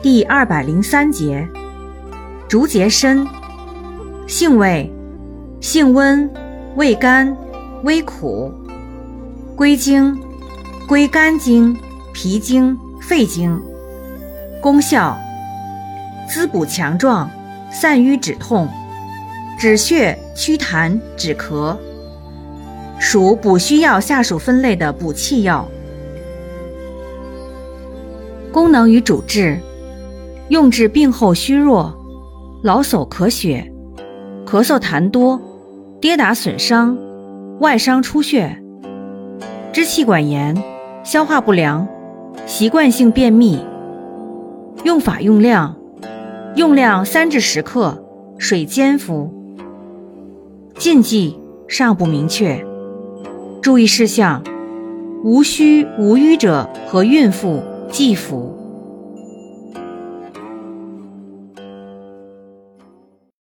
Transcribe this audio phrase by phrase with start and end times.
[0.00, 1.48] 第二百零三节，
[2.48, 3.26] 竹节参，
[4.28, 4.88] 性味，
[5.60, 6.30] 性温，
[6.76, 7.36] 味甘，
[7.82, 8.54] 微苦，
[9.56, 10.16] 归经，
[10.86, 11.76] 归肝经、
[12.14, 13.60] 脾经、肺经。
[14.60, 15.18] 功效，
[16.28, 17.28] 滋补强壮，
[17.68, 18.68] 散瘀止痛，
[19.58, 21.76] 止血祛痰止咳，
[23.00, 25.68] 属补虚药下属分类的补气药。
[28.52, 29.58] 功能与主治：
[30.48, 31.94] 用治病后虚弱、
[32.62, 33.70] 劳嗽咳血、
[34.46, 35.38] 咳嗽痰多、
[36.00, 36.96] 跌打损伤、
[37.60, 38.58] 外伤出血、
[39.74, 40.56] 支气管炎、
[41.04, 41.86] 消化不良、
[42.46, 43.58] 习惯性便秘。
[44.84, 45.76] 用法用量：
[46.54, 48.02] 用量三至十克，
[48.38, 49.30] 水煎服。
[50.78, 51.38] 禁忌
[51.68, 52.64] 尚不明确。
[53.60, 54.42] 注意事项：
[55.22, 58.57] 无虚无瘀者和孕妇忌服。